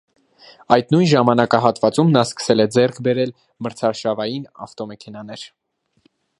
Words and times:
Այդ 0.77 0.87
նույն 0.93 1.09
ժամանակահատվածում 1.11 2.09
նա 2.15 2.23
սկսել 2.29 2.65
է 2.65 2.67
ձեռք 2.77 2.99
բերել 3.09 3.35
մրցարշավային 3.67 4.51
ավտոմեքենաներ։ 4.67 5.49